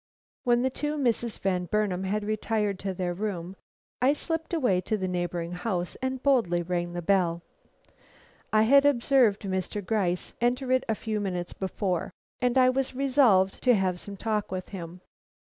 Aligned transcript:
When 0.45 0.63
the 0.63 0.71
two 0.71 0.97
Misses 0.97 1.37
Van 1.37 1.65
Burnam 1.65 2.05
had 2.05 2.23
retired 2.23 2.79
to 2.79 2.91
their 2.95 3.13
room, 3.13 3.55
I 4.01 4.13
slipped 4.13 4.51
away 4.51 4.81
to 4.81 4.97
the 4.97 5.07
neighboring 5.07 5.51
house 5.51 5.95
and 6.01 6.23
boldly 6.23 6.63
rang 6.63 6.93
the 6.93 7.03
bell. 7.03 7.43
I 8.51 8.63
had 8.63 8.83
observed 8.83 9.41
Mr. 9.43 9.85
Gryce 9.85 10.33
enter 10.41 10.71
it 10.71 10.83
a 10.89 10.95
few 10.95 11.19
minutes 11.19 11.53
before, 11.53 12.09
and 12.41 12.57
I 12.57 12.67
was 12.67 12.95
resolved 12.95 13.61
to 13.61 13.75
have 13.75 13.99
some 13.99 14.17
talk 14.17 14.49
with 14.51 14.69
him. 14.69 15.01